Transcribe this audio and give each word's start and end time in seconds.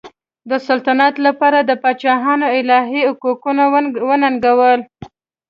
د 0.49 0.51
سلطنت 0.67 1.15
لپاره 1.27 1.59
د 1.63 1.71
پاچاهانو 1.83 2.45
الهي 2.59 3.01
حقوق 3.09 3.41
وننګول. 4.09 4.79